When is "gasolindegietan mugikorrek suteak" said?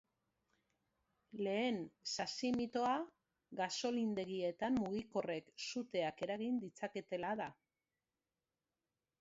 3.61-6.27